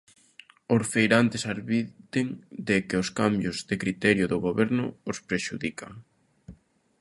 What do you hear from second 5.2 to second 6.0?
prexudican.